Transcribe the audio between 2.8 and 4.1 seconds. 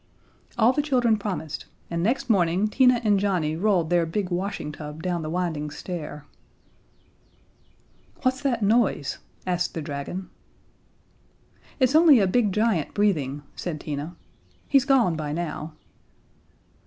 and Johnnie rolled their